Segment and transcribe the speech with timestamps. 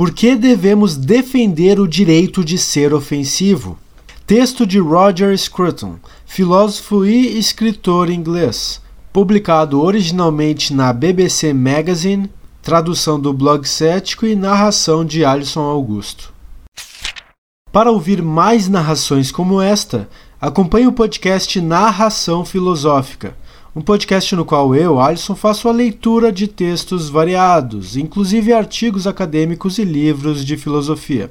[0.00, 3.78] Por que devemos defender o direito de ser ofensivo?
[4.26, 8.80] Texto de Roger Scruton, filósofo e escritor inglês,
[9.12, 12.30] publicado originalmente na BBC Magazine,
[12.62, 16.32] tradução do blog cético e narração de Alisson Augusto.
[17.70, 20.08] Para ouvir mais narrações como esta,
[20.40, 23.36] acompanhe o podcast Narração Filosófica,
[23.74, 29.78] um podcast no qual eu, Alisson, faço a leitura de textos variados, inclusive artigos acadêmicos
[29.78, 31.30] e livros de filosofia.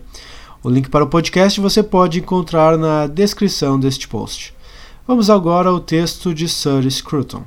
[0.63, 4.53] O link para o podcast você pode encontrar na descrição deste post.
[5.05, 7.43] Vamos agora ao texto de Sir Scruton.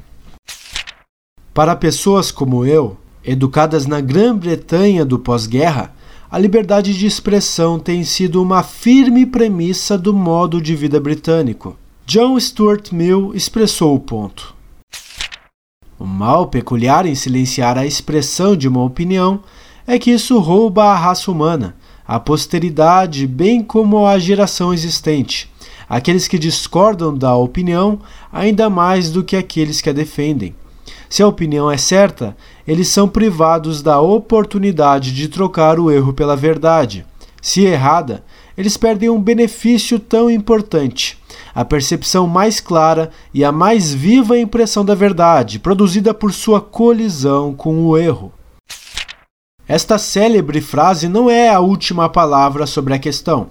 [1.55, 5.95] Para pessoas como eu, educadas na Grã-Bretanha do pós-guerra,
[6.31, 11.77] a liberdade de expressão tem sido uma firme premissa do modo de vida britânico.
[12.07, 14.62] John Stuart Mill expressou o ponto.
[16.03, 19.39] O mal peculiar em silenciar a expressão de uma opinião
[19.87, 25.49] é que isso rouba a raça humana, a posteridade, bem como a geração existente,
[25.89, 28.01] aqueles que discordam da opinião
[28.33, 30.57] ainda mais do que aqueles que a defendem.
[31.09, 36.35] Se a opinião é certa, eles são privados da oportunidade de trocar o erro pela
[36.35, 37.07] verdade.
[37.43, 38.25] Se errada,
[38.57, 41.19] eles perdem um benefício tão importante,
[41.53, 47.53] a percepção mais clara e a mais viva impressão da verdade, produzida por sua colisão
[47.53, 48.33] com o erro.
[49.67, 53.49] Esta célebre frase não é a última palavra sobre a questão,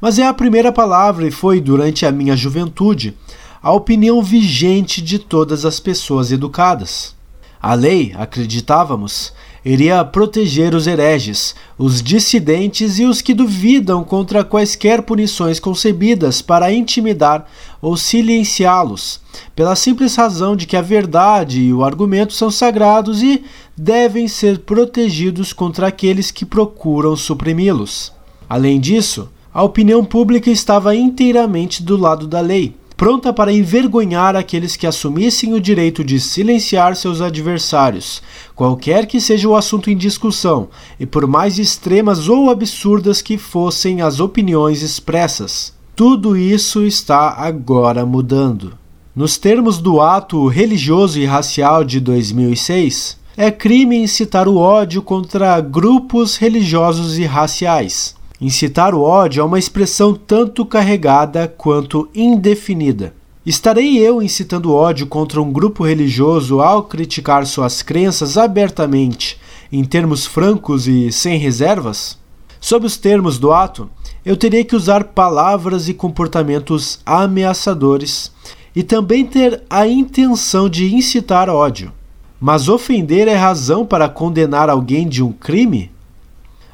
[0.00, 3.16] mas é a primeira palavra e foi, durante a minha juventude,
[3.62, 7.14] a opinião vigente de todas as pessoas educadas.
[7.60, 9.32] A lei, acreditávamos,
[9.68, 16.72] iria proteger os hereges, os dissidentes e os que duvidam contra quaisquer punições concebidas para
[16.72, 17.46] intimidar
[17.80, 19.20] ou silenciá-los,
[19.54, 23.44] pela simples razão de que a verdade e o argumento são sagrados e
[23.76, 28.10] devem ser protegidos contra aqueles que procuram suprimi-los.
[28.48, 34.74] Além disso, a opinião pública estava inteiramente do lado da lei pronta para envergonhar aqueles
[34.74, 38.20] que assumissem o direito de silenciar seus adversários,
[38.56, 44.02] qualquer que seja o assunto em discussão, e por mais extremas ou absurdas que fossem
[44.02, 45.72] as opiniões expressas.
[45.94, 48.76] Tudo isso está agora mudando.
[49.14, 55.60] Nos termos do ato religioso e racial de 2006, é crime incitar o ódio contra
[55.60, 58.17] grupos religiosos e raciais.
[58.40, 63.12] Incitar o ódio é uma expressão tanto carregada quanto indefinida.
[63.44, 69.40] Estarei eu incitando ódio contra um grupo religioso ao criticar suas crenças abertamente,
[69.72, 72.16] em termos francos e sem reservas?
[72.60, 73.90] Sob os termos do ato,
[74.24, 78.30] eu teria que usar palavras e comportamentos ameaçadores
[78.74, 81.92] e também ter a intenção de incitar ódio.
[82.40, 85.90] Mas ofender é razão para condenar alguém de um crime?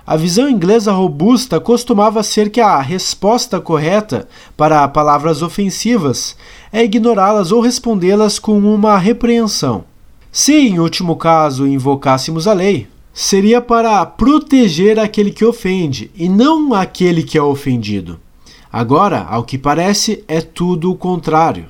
[0.07, 6.37] A visão inglesa robusta costumava ser que a resposta correta para palavras ofensivas
[6.71, 9.85] é ignorá-las ou respondê-las com uma repreensão.
[10.31, 16.75] Se, em último caso, invocássemos a lei, seria para proteger aquele que ofende e não
[16.75, 18.21] aquele que é ofendido.
[18.71, 21.67] Agora, ao que parece, é tudo o contrário.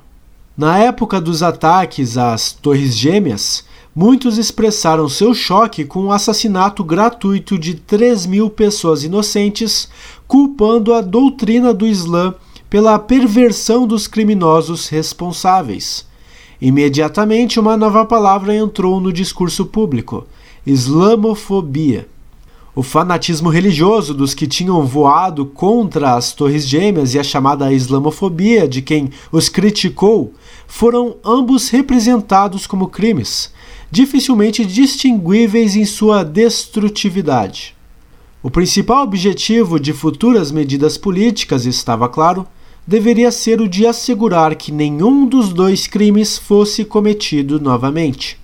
[0.57, 3.65] Na época dos ataques às Torres Gêmeas,
[3.95, 9.89] muitos expressaram seu choque com o assassinato gratuito de 3 mil pessoas inocentes,
[10.27, 12.35] culpando a doutrina do Islã
[12.69, 16.07] pela perversão dos criminosos responsáveis.
[16.61, 20.27] Imediatamente, uma nova palavra entrou no discurso público:
[20.67, 22.09] islamofobia.
[22.77, 28.67] O fanatismo religioso dos que tinham voado contra as Torres Gêmeas e a chamada islamofobia
[28.67, 30.35] de quem os criticou
[30.67, 33.54] foram ambos representados como crimes
[33.95, 37.77] dificilmente distinguíveis em sua destrutividade.
[38.43, 42.45] O principal objetivo de futuras medidas políticas, estava claro,
[42.85, 48.37] deveria ser o de assegurar que nenhum dos dois crimes fosse cometido novamente.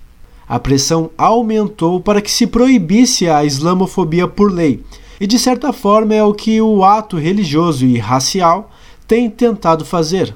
[0.47, 4.81] A pressão aumentou para que se proibisse a islamofobia por lei,
[5.19, 8.71] e de certa forma é o que o ato religioso e racial
[9.05, 10.33] tem tentado fazer.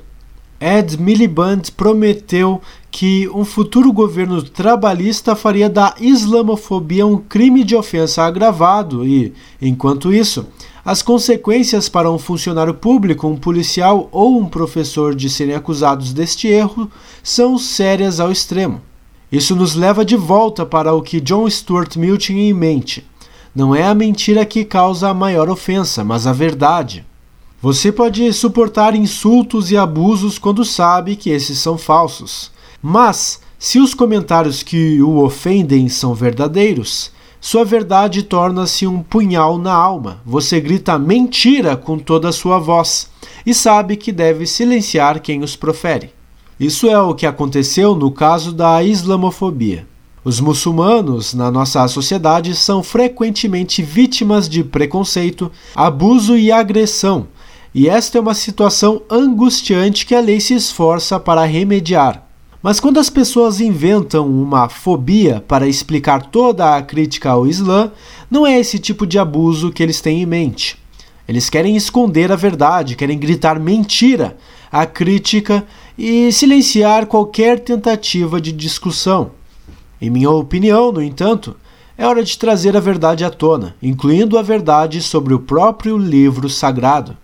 [0.60, 2.62] Ed Miliband prometeu
[2.96, 10.14] que um futuro governo trabalhista faria da islamofobia um crime de ofensa agravado e, enquanto
[10.14, 10.48] isso,
[10.86, 16.48] as consequências para um funcionário público, um policial ou um professor de serem acusados deste
[16.48, 16.90] erro
[17.22, 18.82] são sérias ao extremo.
[19.30, 23.06] Isso nos leva de volta para o que John Stuart Mill tinha em mente.
[23.54, 27.06] Não é a mentira que causa a maior ofensa, mas a verdade.
[27.62, 32.55] Você pode suportar insultos e abusos quando sabe que esses são falsos.
[32.88, 37.10] Mas, se os comentários que o ofendem são verdadeiros,
[37.42, 40.22] sua verdade torna-se um punhal na alma.
[40.24, 43.10] Você grita mentira com toda a sua voz
[43.44, 46.12] e sabe que deve silenciar quem os profere.
[46.60, 49.88] Isso é o que aconteceu no caso da islamofobia.
[50.24, 57.26] Os muçulmanos na nossa sociedade são frequentemente vítimas de preconceito, abuso e agressão,
[57.74, 62.25] e esta é uma situação angustiante que a lei se esforça para remediar.
[62.66, 67.92] Mas quando as pessoas inventam uma fobia para explicar toda a crítica ao Islã,
[68.28, 70.76] não é esse tipo de abuso que eles têm em mente.
[71.28, 74.36] Eles querem esconder a verdade, querem gritar mentira
[74.72, 75.64] à crítica
[75.96, 79.30] e silenciar qualquer tentativa de discussão.
[80.02, 81.56] Em minha opinião, no entanto,
[81.96, 86.50] é hora de trazer a verdade à tona, incluindo a verdade sobre o próprio livro
[86.50, 87.16] sagrado.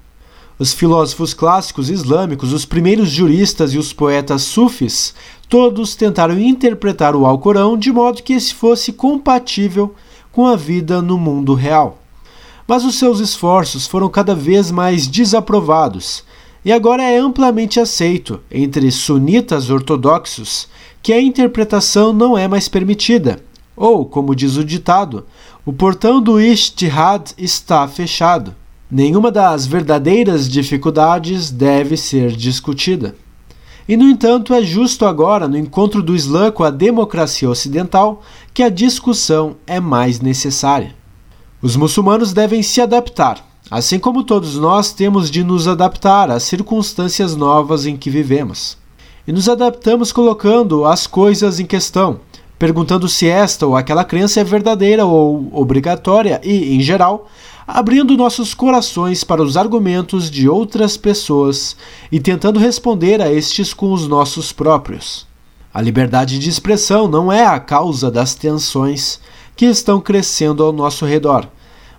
[0.62, 5.12] Os filósofos clássicos islâmicos, os primeiros juristas e os poetas sufis,
[5.50, 9.96] todos tentaram interpretar o Alcorão de modo que esse fosse compatível
[10.32, 11.98] com a vida no mundo real.
[12.68, 16.24] Mas os seus esforços foram cada vez mais desaprovados
[16.64, 20.68] e agora é amplamente aceito entre sunitas ortodoxos
[21.02, 23.44] que a interpretação não é mais permitida,
[23.76, 25.26] ou, como diz o ditado,
[25.66, 28.61] o portão do Ishtihad está fechado.
[28.92, 33.16] Nenhuma das verdadeiras dificuldades deve ser discutida.
[33.88, 38.22] E, no entanto, é justo agora, no encontro do Islã com a democracia ocidental,
[38.54, 40.94] que a discussão é mais necessária.
[41.62, 47.36] Os muçulmanos devem se adaptar, assim como todos nós temos de nos adaptar às circunstâncias
[47.36, 48.82] novas em que vivemos
[49.28, 52.20] e nos adaptamos colocando as coisas em questão,
[52.58, 57.28] perguntando se esta ou aquela crença é verdadeira ou obrigatória e, em geral,
[57.74, 61.78] abrindo nossos corações para os argumentos de outras pessoas
[62.12, 65.26] e tentando responder a estes com os nossos próprios.
[65.74, 69.22] A liberdade de expressão não é a causa das tensões
[69.56, 71.48] que estão crescendo ao nosso redor,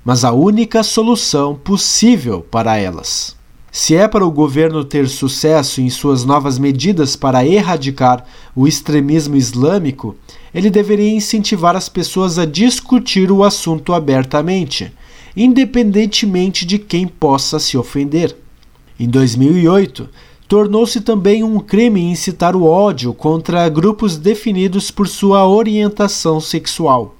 [0.05, 3.35] mas a única solução possível para elas.
[3.71, 9.37] Se é para o governo ter sucesso em suas novas medidas para erradicar o extremismo
[9.37, 10.15] islâmico,
[10.53, 14.93] ele deveria incentivar as pessoas a discutir o assunto abertamente,
[15.37, 18.37] independentemente de quem possa se ofender.
[18.99, 20.09] Em 2008,
[20.47, 27.17] tornou-se também um crime incitar o ódio contra grupos definidos por sua orientação sexual.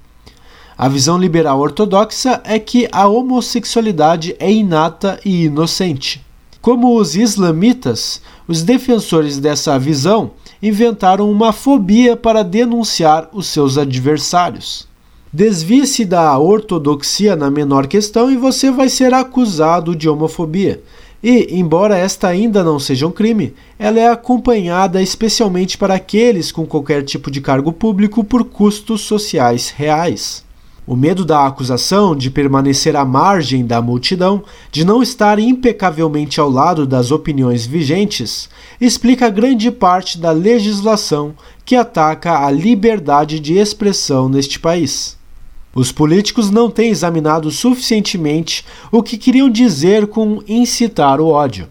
[0.77, 6.23] A visão liberal ortodoxa é que a homossexualidade é inata e inocente.
[6.61, 10.31] Como os islamitas, os defensores dessa visão
[10.61, 14.87] inventaram uma fobia para denunciar os seus adversários.
[15.35, 20.83] Desvie-se da ortodoxia na menor questão e você vai ser acusado de homofobia.
[21.23, 26.67] E, embora esta ainda não seja um crime, ela é acompanhada especialmente para aqueles com
[26.67, 30.45] qualquer tipo de cargo público por custos sociais reais.
[30.85, 36.49] O medo da acusação de permanecer à margem da multidão, de não estar impecavelmente ao
[36.49, 38.47] lado das opiniões vigentes,
[38.79, 41.33] explica grande parte da legislação
[41.65, 45.22] que ataca a liberdade de expressão neste país.
[45.75, 51.67] Os políticos não têm examinado suficientemente o que queriam dizer com incitar o ódio.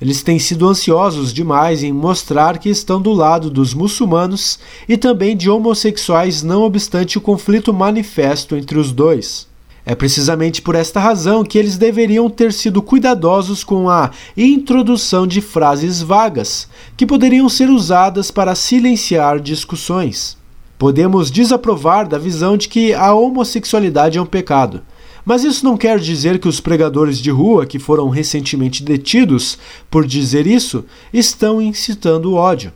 [0.00, 4.58] Eles têm sido ansiosos demais em mostrar que estão do lado dos muçulmanos
[4.88, 9.48] e também de homossexuais, não obstante o conflito manifesto entre os dois.
[9.86, 15.40] É precisamente por esta razão que eles deveriam ter sido cuidadosos com a introdução de
[15.40, 20.43] frases vagas, que poderiam ser usadas para silenciar discussões.
[20.78, 24.82] Podemos desaprovar da visão de que a homossexualidade é um pecado
[25.24, 29.58] mas isso não quer dizer que os pregadores de rua que foram recentemente detidos
[29.90, 32.72] por dizer isso estão incitando ódio.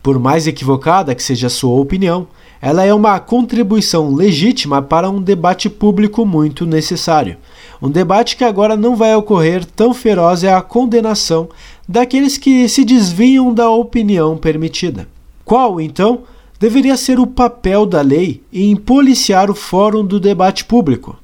[0.00, 2.28] Por mais equivocada que seja a sua opinião,
[2.62, 7.36] ela é uma contribuição legítima para um debate público muito necessário.
[7.82, 11.48] Um debate que agora não vai ocorrer tão feroz é a condenação
[11.86, 15.08] daqueles que se desviam da opinião permitida.
[15.44, 16.22] Qual, então,
[16.58, 21.16] deveria ser o papel da lei em policiar o fórum do debate público?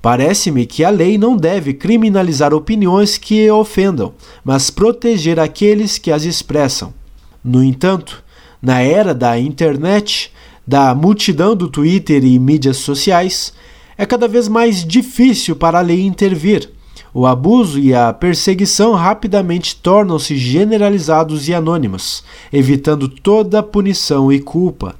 [0.00, 4.12] Parece-me que a lei não deve criminalizar opiniões que ofendam,
[4.44, 6.92] mas proteger aqueles que as expressam.
[7.42, 8.22] No entanto,
[8.60, 10.30] na era da internet,
[10.66, 13.54] da multidão do Twitter e mídias sociais,
[13.96, 16.70] é cada vez mais difícil para a lei intervir.
[17.16, 24.96] O abuso e a perseguição rapidamente tornam-se generalizados e anônimos, evitando toda punição e culpa.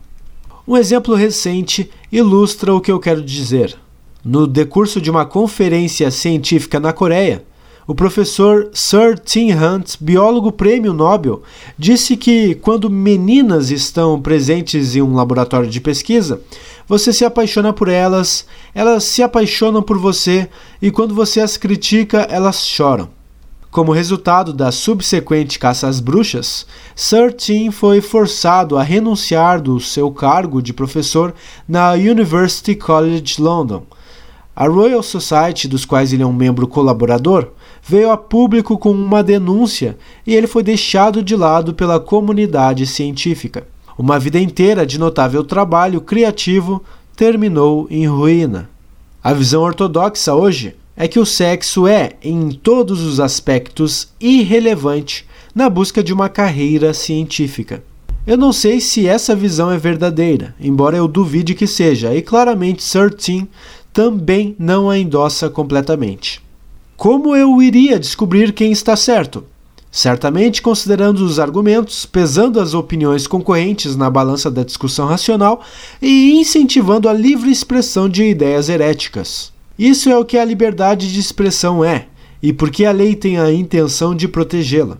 [0.66, 3.76] Um exemplo recente ilustra o que eu quero dizer.
[4.24, 7.42] No decurso de uma conferência científica na Coreia,
[7.86, 11.42] o professor Sir Tim Hunt, biólogo prêmio Nobel,
[11.76, 16.40] disse que quando meninas estão presentes em um laboratório de pesquisa,
[16.86, 20.48] você se apaixona por elas, elas se apaixonam por você
[20.80, 23.08] e quando você as critica, elas choram.
[23.70, 26.64] Como resultado da subsequente caça às bruxas,
[26.94, 31.34] Sir Tim foi forçado a renunciar do seu cargo de professor
[31.68, 33.82] na University College London.
[34.54, 37.48] A Royal Society, dos quais ele é um membro colaborador,
[37.82, 43.66] veio a público com uma denúncia e ele foi deixado de lado pela comunidade científica.
[43.96, 46.82] Uma vida inteira de notável trabalho criativo
[47.16, 48.68] terminou em ruína.
[49.22, 55.70] A visão ortodoxa hoje é que o sexo é, em todos os aspectos, irrelevante na
[55.70, 57.82] busca de uma carreira científica.
[58.26, 62.82] Eu não sei se essa visão é verdadeira, embora eu duvide que seja, e claramente
[63.16, 63.46] Tim
[63.92, 66.42] também não a endossa completamente.
[66.96, 69.44] Como eu iria descobrir quem está certo?
[69.94, 75.62] Certamente considerando os argumentos, pesando as opiniões concorrentes na balança da discussão racional
[76.02, 79.52] e incentivando a livre expressão de ideias heréticas.
[79.78, 82.08] Isso é o que a liberdade de expressão é,
[82.42, 84.98] e porque a lei tem a intenção de protegê-la.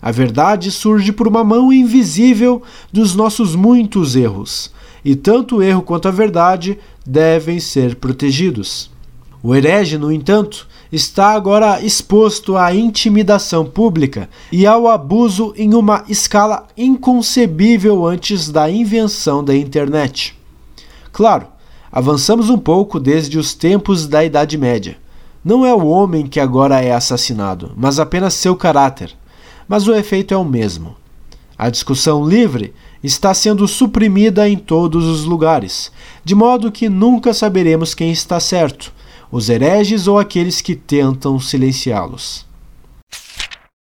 [0.00, 2.62] A verdade surge por uma mão invisível
[2.92, 4.70] dos nossos muitos erros,
[5.04, 8.92] e tanto o erro quanto a verdade devem ser protegidos.
[9.42, 16.04] O herege, no entanto, está agora exposto à intimidação pública e ao abuso em uma
[16.08, 20.38] escala inconcebível antes da invenção da internet.
[21.12, 21.46] Claro,
[21.90, 24.96] avançamos um pouco desde os tempos da Idade Média.
[25.44, 29.14] Não é o homem que agora é assassinado, mas apenas seu caráter.
[29.68, 30.96] Mas o efeito é o mesmo.
[31.58, 35.90] A discussão livre está sendo suprimida em todos os lugares,
[36.24, 38.92] de modo que nunca saberemos quem está certo
[39.30, 42.45] os hereges ou aqueles que tentam silenciá-los.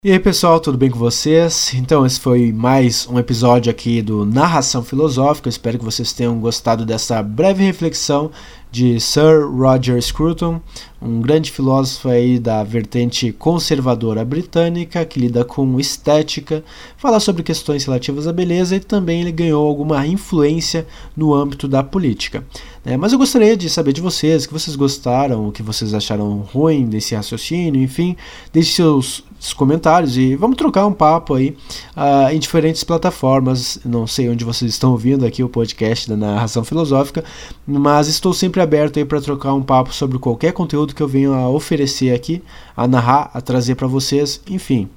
[0.03, 1.73] E aí pessoal, tudo bem com vocês?
[1.73, 5.49] Então, esse foi mais um episódio aqui do Narração Filosófica.
[5.49, 8.29] espero que vocês tenham gostado dessa breve reflexão
[8.71, 10.61] de Sir Roger Scruton,
[11.01, 16.63] um grande filósofo aí da vertente conservadora britânica que lida com estética,
[16.95, 20.85] fala sobre questões relativas à beleza e também ele ganhou alguma influência
[21.15, 22.45] no âmbito da política.
[22.85, 25.93] É, mas eu gostaria de saber de vocês, o que vocês gostaram, o que vocês
[25.93, 28.15] acharam ruim desse raciocínio, enfim,
[28.53, 31.55] deixe seus comentários e vamos trocar um papo aí
[31.95, 33.79] uh, em diferentes plataformas.
[33.85, 37.23] Não sei onde vocês estão ouvindo aqui o podcast da narração filosófica,
[37.65, 41.29] mas estou sempre aberto aí para trocar um papo sobre qualquer conteúdo que eu venha
[41.29, 42.41] a oferecer aqui,
[42.75, 44.89] a narrar, a trazer para vocês, enfim.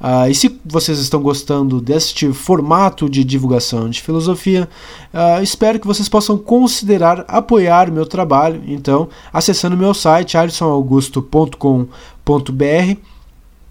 [0.00, 4.68] Uh, e se vocês estão gostando deste formato de divulgação de filosofia,
[5.12, 8.62] uh, espero que vocês possam considerar apoiar meu trabalho.
[8.66, 13.15] Então, acessando meu site alisonaugusto.com.br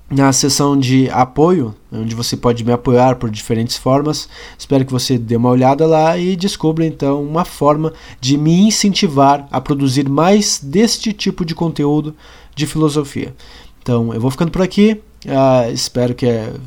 [0.10, 4.30] na seção de apoio, onde você pode me apoiar por diferentes formas.
[4.58, 9.48] Espero que você dê uma olhada lá e descubra então uma forma de me incentivar
[9.52, 12.16] a produzir mais deste tipo de conteúdo
[12.56, 13.36] de filosofia.
[13.82, 15.02] Então eu vou ficando por aqui.
[15.26, 16.60] Uh, espero que uh,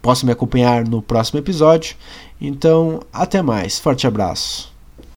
[0.00, 1.96] possa me acompanhar no próximo episódio.
[2.40, 3.78] Então, até mais.
[3.78, 4.73] Forte abraço.